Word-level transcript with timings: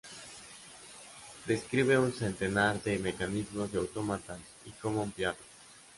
Describe 1.45 1.99
un 1.99 2.11
centenar 2.11 2.81
de 2.81 2.97
mecanismos 2.97 3.69
y 3.71 3.77
autómatas, 3.77 4.39
y 4.65 4.71
como 4.71 5.03
emplearlos. 5.03 5.45